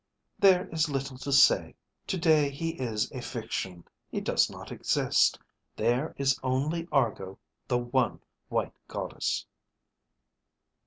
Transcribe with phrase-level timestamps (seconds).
[0.39, 1.75] "There is little to say.
[2.07, 5.37] Today he is a fiction, he does not exist.
[5.75, 8.19] There is only Argo, the One
[8.49, 9.45] White Goddess."